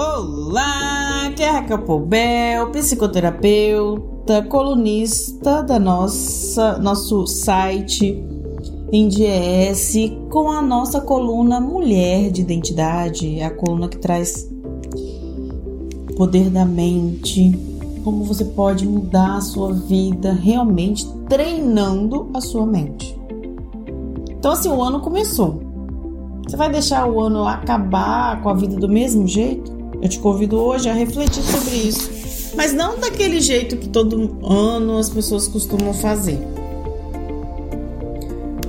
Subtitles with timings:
[0.00, 8.24] Olá, aqui é Raquel Poubel, psicoterapeuta, colunista da nossa nosso site
[8.92, 9.94] em DIES
[10.30, 14.48] com a nossa coluna Mulher de Identidade, a coluna que traz
[16.16, 17.58] poder da mente,
[18.04, 23.17] como você pode mudar a sua vida realmente treinando a sua mente.
[24.38, 25.60] Então assim, o ano começou.
[26.46, 29.76] Você vai deixar o ano acabar com a vida do mesmo jeito?
[30.00, 34.96] Eu te convido hoje a refletir sobre isso, mas não daquele jeito que todo ano
[34.96, 36.38] as pessoas costumam fazer.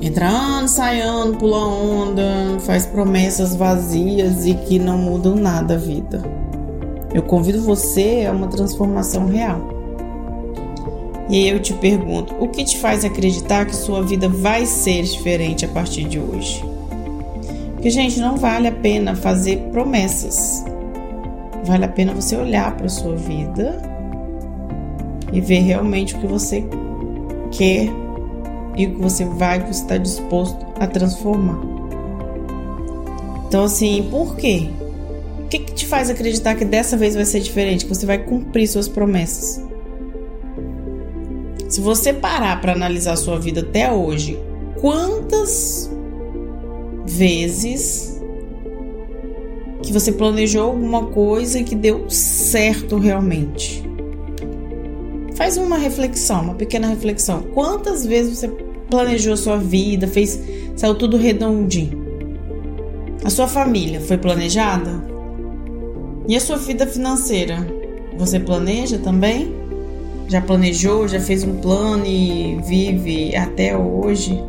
[0.01, 2.23] Entra ano, sai ano, pula onda,
[2.61, 6.23] faz promessas vazias e que não mudam nada a vida.
[7.13, 9.78] Eu convido você a uma transformação real.
[11.29, 15.63] E eu te pergunto: o que te faz acreditar que sua vida vai ser diferente
[15.63, 16.63] a partir de hoje?
[17.73, 20.65] Porque, gente, não vale a pena fazer promessas.
[21.63, 23.81] Vale a pena você olhar para sua vida
[25.31, 26.65] e ver realmente o que você
[27.51, 27.87] quer
[28.75, 31.59] e o que você vai, o que você está disposto a transformar.
[33.47, 34.69] Então, assim, por quê?
[35.45, 37.85] O que, que te faz acreditar que dessa vez vai ser diferente?
[37.85, 39.68] Que você vai cumprir suas promessas?
[41.69, 44.37] Se você parar para analisar sua vida até hoje,
[44.81, 45.89] quantas
[47.05, 48.19] vezes
[49.81, 53.83] que você planejou alguma coisa que deu certo realmente.
[55.35, 57.43] Faz uma reflexão, uma pequena reflexão.
[57.53, 58.49] Quantas vezes você
[58.89, 60.39] planejou sua vida, fez,
[60.75, 62.07] saiu tudo redondinho?
[63.23, 65.03] A sua família foi planejada?
[66.27, 67.65] E a sua vida financeira?
[68.17, 69.55] Você planeja também?
[70.29, 74.39] Já planejou, já fez um plano e vive até hoje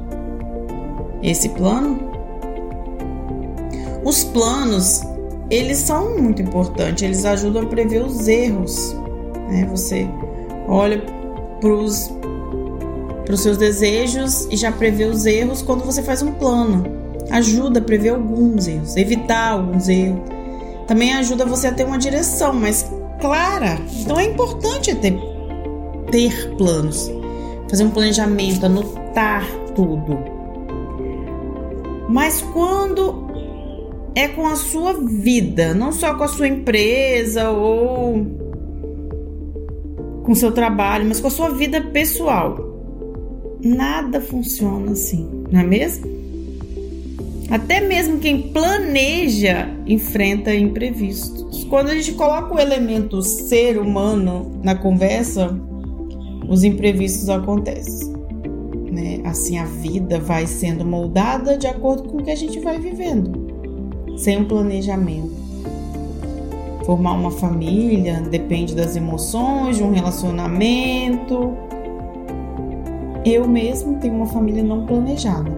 [1.22, 1.98] esse plano?
[4.04, 5.00] Os planos
[5.50, 8.94] eles são muito importantes, eles ajudam a prever os erros.
[9.48, 9.66] Né?
[9.70, 10.06] Você
[10.68, 11.02] olha
[11.60, 12.10] para os
[13.36, 16.84] seus desejos e já prevê os erros quando você faz um plano.
[17.30, 20.20] Ajuda a prever alguns erros, evitar alguns erros.
[20.86, 22.84] Também ajuda você a ter uma direção mais
[23.20, 23.78] clara.
[24.00, 25.16] Então é importante ter,
[26.10, 27.10] ter planos,
[27.68, 30.18] fazer um planejamento, anotar tudo.
[32.08, 33.30] Mas quando
[34.14, 38.26] é com a sua vida, não só com a sua empresa ou
[40.24, 42.68] com o seu trabalho, mas com a sua vida pessoal.
[43.62, 46.20] Nada funciona assim, não é mesmo?
[47.50, 51.64] Até mesmo quem planeja enfrenta imprevistos.
[51.64, 55.58] Quando a gente coloca o elemento ser humano na conversa,
[56.50, 58.12] os imprevistos acontecem.
[58.90, 59.20] Né?
[59.24, 63.48] Assim a vida vai sendo moldada de acordo com o que a gente vai vivendo
[64.16, 65.30] sem um planejamento.
[66.84, 71.56] Formar uma família depende das emoções, de um relacionamento.
[73.24, 75.50] Eu mesmo tenho uma família não planejada.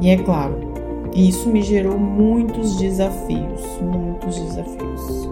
[0.00, 0.58] E é claro,
[1.14, 5.28] isso me gerou muitos desafios, muitos desafios.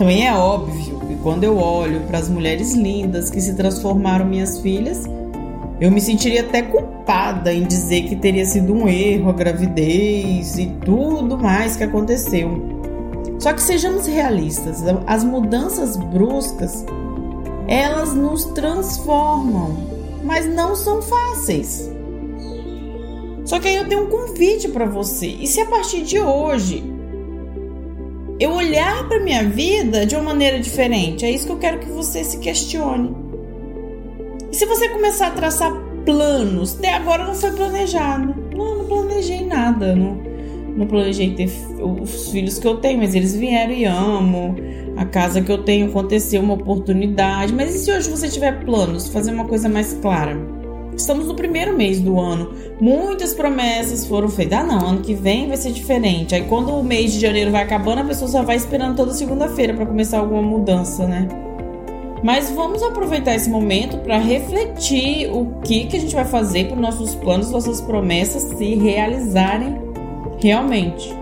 [0.00, 4.58] Também é óbvio que quando eu olho para as mulheres lindas que se transformaram minhas
[4.58, 5.04] filhas,
[5.78, 10.68] eu me sentiria até culpada em dizer que teria sido um erro a gravidez e
[10.86, 12.80] tudo mais que aconteceu.
[13.38, 16.82] Só que sejamos realistas, as mudanças bruscas,
[17.68, 19.76] elas nos transformam,
[20.24, 21.92] mas não são fáceis.
[23.44, 25.26] Só que aí eu tenho um convite para você.
[25.26, 26.99] E se a partir de hoje
[28.40, 31.90] eu olhar para minha vida de uma maneira diferente, é isso que eu quero que
[31.90, 33.14] você se questione.
[34.50, 35.70] E se você começar a traçar
[36.06, 38.34] planos, até agora não foi planejado.
[38.56, 39.94] Não, não planejei nada.
[39.94, 40.18] Não,
[40.74, 44.56] não planejei ter os filhos que eu tenho, mas eles vieram e amo.
[44.96, 47.52] A casa que eu tenho aconteceu uma oportunidade.
[47.52, 50.59] Mas e se hoje você tiver planos, fazer uma coisa mais clara?
[51.00, 52.52] Estamos no primeiro mês do ano.
[52.78, 54.60] Muitas promessas foram feitas.
[54.60, 56.34] Ah, não, ano que vem vai ser diferente.
[56.34, 59.72] Aí quando o mês de janeiro vai acabando, a pessoa só vai esperando toda segunda-feira
[59.72, 61.26] para começar alguma mudança, né?
[62.22, 66.74] Mas vamos aproveitar esse momento para refletir o que, que a gente vai fazer para
[66.74, 69.80] os nossos planos, nossas promessas se realizarem
[70.38, 71.16] realmente.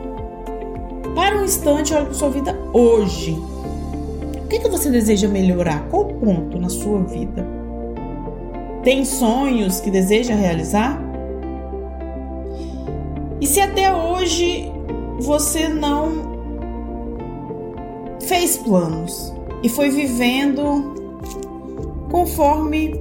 [1.14, 3.30] Para um instante, olhe para sua vida hoje.
[4.44, 5.88] O que, que você deseja melhorar?
[5.88, 7.57] Qual ponto na sua vida?
[8.88, 10.98] Tem sonhos que deseja realizar?
[13.38, 14.64] E se até hoje
[15.20, 16.08] você não
[18.18, 19.30] fez planos?
[19.62, 20.94] e foi vivendo
[22.10, 22.98] conforme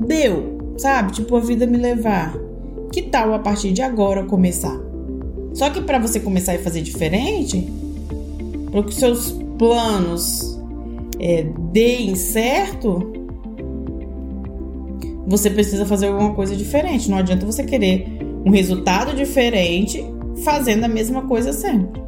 [0.00, 1.12] deu, sabe?
[1.12, 2.34] Tipo, a vida me levar.
[2.90, 4.80] Que tal a partir de agora começar?
[5.54, 7.70] Só que para você começar a fazer diferente,
[8.72, 10.60] para que seus planos
[11.20, 13.11] é, deem certo,
[15.26, 17.10] você precisa fazer alguma coisa diferente.
[17.10, 20.04] Não adianta você querer um resultado diferente
[20.44, 22.02] fazendo a mesma coisa sempre.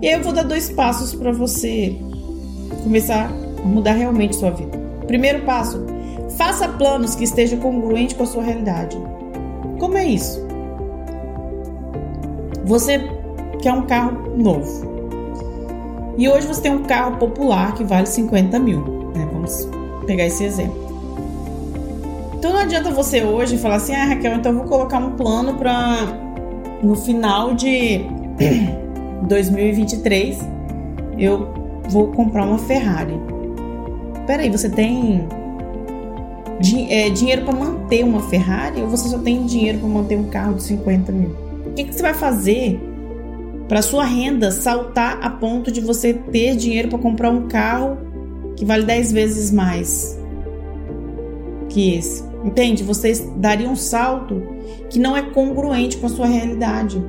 [0.00, 1.96] E aí eu vou dar dois passos para você
[2.82, 4.76] começar a mudar realmente sua vida.
[5.06, 5.84] Primeiro passo:
[6.36, 8.96] faça planos que estejam congruentes com a sua realidade.
[9.78, 10.40] Como é isso?
[12.64, 13.00] Você
[13.60, 14.92] quer um carro novo.
[16.18, 18.80] E hoje você tem um carro popular que vale 50 mil.
[19.14, 19.28] Né?
[19.32, 19.68] Vamos
[20.06, 20.91] pegar esse exemplo.
[22.42, 25.54] Então não adianta você hoje falar assim, ah, Raquel, então eu vou colocar um plano
[25.58, 26.08] para
[26.82, 28.00] no final de
[29.28, 30.40] 2023
[31.16, 31.54] eu
[31.88, 33.14] vou comprar uma Ferrari.
[34.26, 35.28] Peraí, você tem
[36.90, 40.54] é, dinheiro para manter uma Ferrari ou você só tem dinheiro para manter um carro
[40.54, 41.36] de 50 mil?
[41.64, 42.80] O que, que você vai fazer
[43.68, 47.98] para sua renda saltar a ponto de você ter dinheiro para comprar um carro
[48.56, 50.18] que vale 10 vezes mais
[51.68, 52.31] que esse?
[52.44, 52.82] Entende?
[52.82, 54.42] Você daria um salto
[54.90, 57.02] que não é congruente com a sua realidade.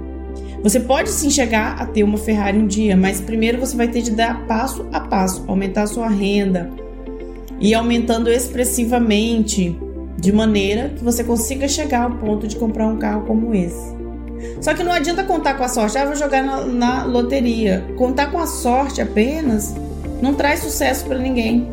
[0.62, 4.02] Você pode sim chegar a ter uma Ferrari um dia, mas primeiro você vai ter
[4.02, 6.70] de dar passo a passo, aumentar a sua renda
[7.60, 9.78] e aumentando expressivamente,
[10.18, 13.94] de maneira que você consiga chegar ao ponto de comprar um carro como esse.
[14.62, 17.86] Só que não adianta contar com a sorte, ah, vou jogar na, na loteria.
[17.98, 19.76] Contar com a sorte apenas
[20.22, 21.68] não traz sucesso para ninguém.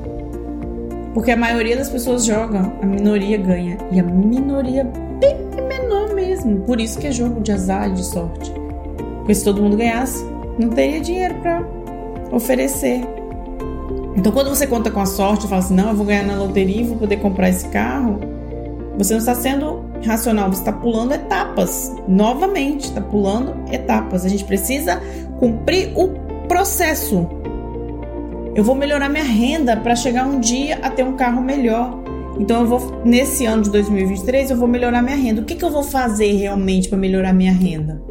[1.14, 3.78] Porque a maioria das pessoas jogam, a minoria ganha.
[3.90, 4.84] E a minoria
[5.18, 5.36] bem
[5.66, 6.60] menor mesmo.
[6.60, 8.52] Por isso que é jogo de azar, de sorte.
[9.18, 10.24] Porque se todo mundo ganhasse,
[10.58, 11.62] não teria dinheiro para
[12.32, 13.00] oferecer.
[14.16, 16.36] Então, quando você conta com a sorte e fala assim: não, eu vou ganhar na
[16.36, 18.20] loteria e vou poder comprar esse carro,
[18.96, 21.94] você não está sendo racional, você está pulando etapas.
[22.06, 24.24] Novamente, está pulando etapas.
[24.24, 25.00] A gente precisa
[25.38, 26.08] cumprir o
[26.48, 27.26] processo.
[28.54, 32.02] Eu vou melhorar minha renda para chegar um dia a ter um carro melhor.
[32.38, 35.42] Então eu vou nesse ano de 2023 eu vou melhorar minha renda.
[35.42, 38.10] O que, que eu vou fazer realmente para melhorar minha renda?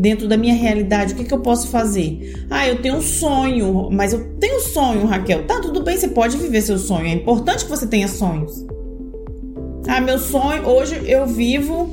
[0.00, 2.46] dentro da minha realidade, o que, que eu posso fazer?
[2.48, 5.44] Ah, eu tenho um sonho, mas eu tenho sonho, Raquel.
[5.44, 7.06] Tá, tudo bem, você pode viver seu sonho.
[7.06, 8.64] É importante que você tenha sonhos.
[9.86, 11.90] Ah, meu sonho, hoje eu vivo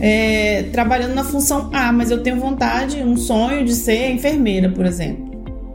[0.00, 4.84] é, trabalhando na função A, mas eu tenho vontade, um sonho de ser enfermeira, por
[4.84, 5.24] exemplo.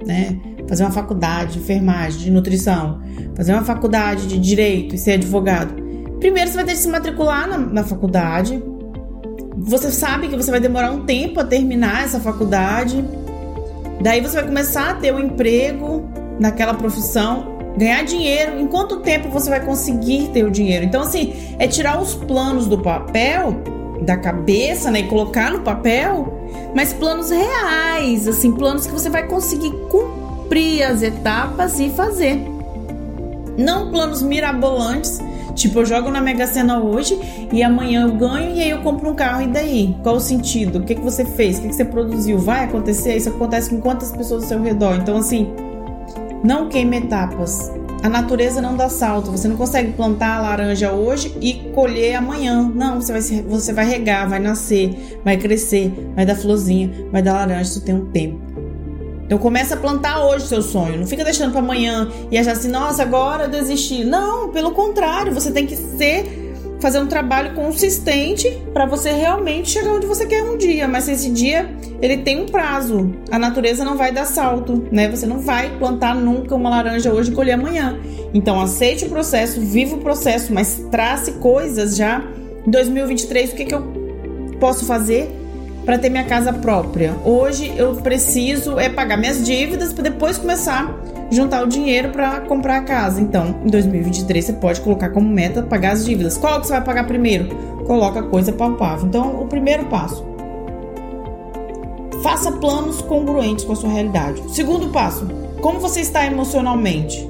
[0.06, 0.38] Né?
[0.70, 3.02] Fazer uma faculdade de enfermagem, de nutrição,
[3.36, 5.74] fazer uma faculdade de direito e ser advogado.
[6.20, 8.62] Primeiro você vai ter que se matricular na, na faculdade,
[9.62, 13.04] você sabe que você vai demorar um tempo a terminar essa faculdade.
[14.02, 16.08] Daí você vai começar a ter um emprego
[16.40, 18.58] naquela profissão, ganhar dinheiro.
[18.58, 20.86] Em quanto tempo você vai conseguir ter o dinheiro?
[20.86, 23.62] Então, assim, é tirar os planos do papel,
[24.02, 25.02] da cabeça, né?
[25.02, 26.34] E colocar no papel,
[26.74, 30.19] mas planos reais, assim, planos que você vai conseguir cumprir
[30.84, 32.40] as etapas e fazer.
[33.58, 35.20] Não planos mirabolantes
[35.60, 37.20] Tipo, eu jogo na Mega Sena hoje
[37.52, 39.42] e amanhã eu ganho e aí eu compro um carro.
[39.42, 39.94] E daí?
[40.02, 40.80] Qual o sentido?
[40.80, 41.58] O que, que você fez?
[41.58, 42.38] O que, que você produziu?
[42.38, 43.18] Vai acontecer?
[43.18, 44.96] Isso acontece com quantas pessoas ao seu redor?
[44.96, 45.52] Então, assim,
[46.46, 47.70] não queime etapas.
[48.02, 49.32] A natureza não dá salto.
[49.32, 52.72] Você não consegue plantar a laranja hoje e colher amanhã.
[52.74, 57.34] Não, você vai, você vai regar, vai nascer, vai crescer, vai dar florzinha, vai dar
[57.34, 57.64] laranja.
[57.64, 58.49] Isso tem um tempo.
[59.30, 60.98] Então começa a plantar hoje seu sonho.
[60.98, 64.04] Não fica deixando para amanhã e achar assim, nossa, agora eu desisti.
[64.04, 66.50] Não, pelo contrário, você tem que ser
[66.82, 70.88] fazer um trabalho consistente para você realmente chegar onde você quer um dia.
[70.88, 71.70] Mas esse dia
[72.02, 73.14] ele tem um prazo.
[73.30, 75.08] A natureza não vai dar salto, né?
[75.10, 78.00] Você não vai plantar nunca uma laranja hoje e colher amanhã.
[78.34, 82.24] Então aceite o processo, viva o processo, mas trace coisas já.
[82.66, 83.84] Em 2023, o que, que eu
[84.60, 85.39] posso fazer
[85.90, 87.16] para ter minha casa própria.
[87.26, 92.42] Hoje eu preciso é pagar minhas dívidas para depois começar a juntar o dinheiro para
[92.42, 93.20] comprar a casa.
[93.20, 96.38] Então, em 2023 você pode colocar como meta pagar as dívidas.
[96.38, 97.48] Qual que você vai pagar primeiro?
[97.88, 99.08] Coloca coisa palpável.
[99.08, 100.24] Então, o primeiro passo:
[102.22, 104.44] faça planos congruentes com a sua realidade.
[104.54, 105.28] Segundo passo:
[105.60, 107.28] como você está emocionalmente?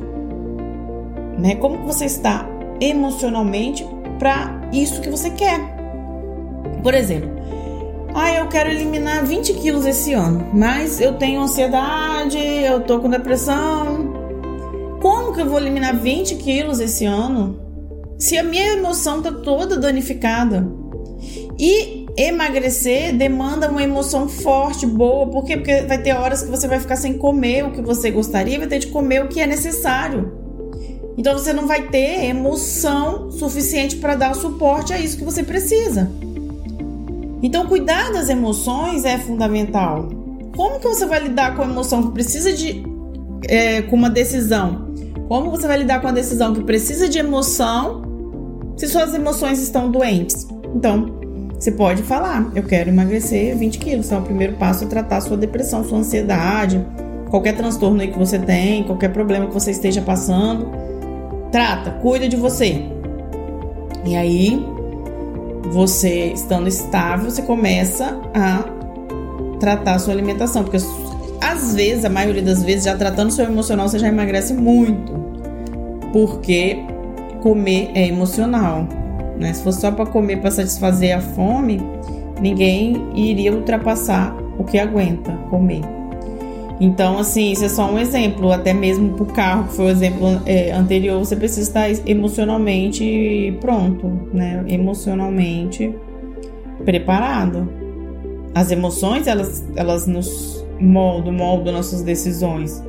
[1.38, 1.56] Né?
[1.56, 2.46] Como você está
[2.82, 3.88] emocionalmente
[4.20, 5.62] para isso que você quer?
[6.84, 7.40] Por exemplo,
[8.14, 13.10] ah, eu quero eliminar 20 quilos esse ano, mas eu tenho ansiedade, eu tô com
[13.10, 14.14] depressão.
[15.02, 17.60] Como que eu vou eliminar 20 quilos esse ano
[18.18, 20.68] se a minha emoção tá toda danificada?
[21.58, 25.56] E emagrecer demanda uma emoção forte, boa, por quê?
[25.56, 28.68] Porque vai ter horas que você vai ficar sem comer o que você gostaria, vai
[28.68, 30.32] ter de comer o que é necessário.
[31.18, 35.44] Então você não vai ter emoção suficiente para dar o suporte a isso que você
[35.44, 36.10] precisa.
[37.42, 40.10] Então, cuidar das emoções é fundamental.
[40.56, 42.84] Como que você vai lidar com a emoção que precisa de
[43.48, 44.90] é, com uma decisão?
[45.28, 48.02] Como você vai lidar com a decisão que precisa de emoção
[48.76, 50.48] se suas emoções estão doentes?
[50.76, 51.20] Então,
[51.60, 54.08] você pode falar: eu quero emagrecer 20 quilos.
[54.08, 56.86] Então, o primeiro passo é tratar sua depressão, sua ansiedade,
[57.30, 60.68] qualquer transtorno aí que você tem, qualquer problema que você esteja passando.
[61.52, 62.84] Trata, cuida de você.
[64.06, 64.66] E aí,
[65.72, 68.64] você estando estável, você começa a
[69.60, 70.78] tratar a sua alimentação, porque
[71.42, 75.14] às vezes, a maioria das vezes, já tratando seu emocional, você já emagrece muito,
[76.12, 76.80] porque
[77.42, 78.88] comer é emocional,
[79.38, 79.54] né?
[79.54, 81.82] Se fosse só para comer para satisfazer a fome,
[82.42, 85.99] ninguém iria ultrapassar o que aguenta comer.
[86.80, 89.90] Então, assim, isso é só um exemplo, até mesmo para o carro, que foi o
[89.90, 94.64] exemplo é, anterior, você precisa estar emocionalmente pronto, né?
[94.68, 95.94] Emocionalmente
[96.86, 97.70] preparado.
[98.56, 102.82] As emoções, elas, elas nos moldam, moldam nossas decisões.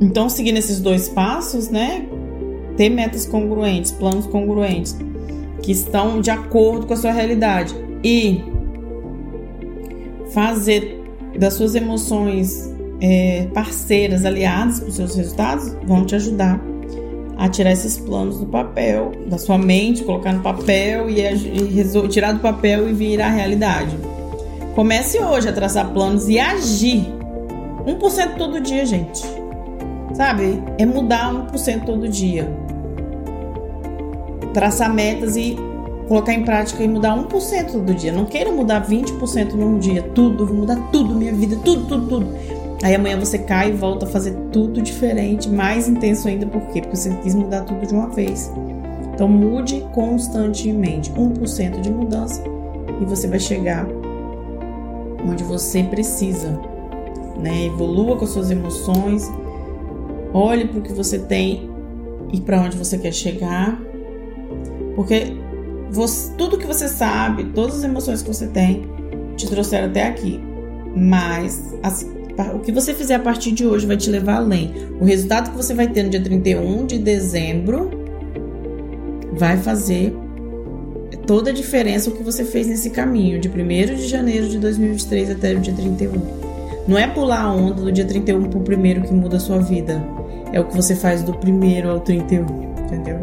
[0.00, 2.06] Então, seguindo esses dois passos, né?
[2.78, 4.96] Ter metas congruentes, planos congruentes,
[5.62, 7.74] que estão de acordo com a sua realidade.
[8.02, 8.42] E
[10.32, 11.02] fazer
[11.38, 16.60] das suas emoções é, parceiras, aliadas para os seus resultados, vão te ajudar
[17.36, 22.32] a tirar esses planos do papel, da sua mente, colocar no papel e, e tirar
[22.32, 23.96] do papel e virar realidade.
[24.74, 27.06] Comece hoje a traçar planos e agir.
[27.86, 29.22] 1% todo dia, gente.
[30.14, 30.60] Sabe?
[30.78, 32.50] É mudar 1% todo dia.
[34.52, 35.56] Traçar metas e
[36.08, 38.10] colocar em prática e mudar 1% todo dia.
[38.10, 40.02] Não queira mudar 20% num dia.
[40.14, 42.57] Tudo, vou mudar tudo, minha vida, tudo, tudo, tudo.
[42.82, 46.80] Aí amanhã você cai e volta a fazer tudo diferente, mais intenso ainda, por quê?
[46.80, 48.52] Porque você quis mudar tudo de uma vez.
[49.12, 52.42] Então mude constantemente, 1% de mudança
[53.00, 53.86] e você vai chegar
[55.28, 56.58] onde você precisa,
[57.40, 57.66] né?
[57.66, 59.28] Evolua com suas emoções,
[60.32, 61.68] olhe para o que você tem
[62.32, 63.80] e para onde você quer chegar,
[64.94, 65.36] porque
[65.90, 68.88] você, tudo que você sabe, todas as emoções que você tem,
[69.36, 70.40] te trouxeram até aqui,
[70.94, 72.06] mas as
[72.54, 74.72] o que você fizer a partir de hoje vai te levar além.
[75.00, 77.90] O resultado que você vai ter no dia 31 de dezembro
[79.32, 80.14] vai fazer
[81.26, 85.30] toda a diferença o que você fez nesse caminho, de 1 de janeiro de 2023
[85.30, 86.12] até o dia 31.
[86.86, 90.02] Não é pular a onda do dia 31 pro primeiro que muda a sua vida.
[90.52, 92.46] É o que você faz do primeiro ao 31,
[92.84, 93.18] entendeu?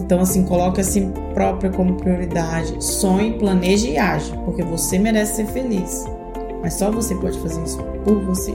[0.00, 2.72] Então, assim, coloque a si própria como prioridade.
[2.82, 6.04] Sonhe, planeje e age, porque você merece ser feliz.
[6.60, 8.54] Mas só você pode fazer isso por você.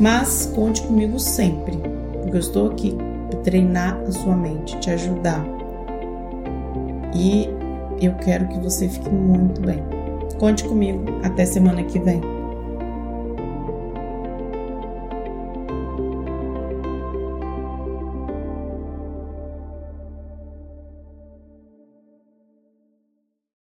[0.00, 1.76] Mas conte comigo sempre,
[2.22, 2.96] porque eu estou aqui
[3.30, 5.44] para treinar a sua mente, te ajudar.
[7.14, 7.48] E
[8.00, 9.82] eu quero que você fique muito bem.
[10.38, 11.04] Conte comigo.
[11.22, 12.20] Até semana que vem.